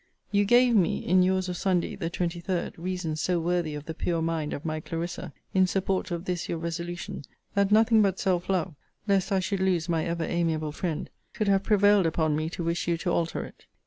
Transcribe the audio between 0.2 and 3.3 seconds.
You gave me, in your's of Sunday the 23d, reasons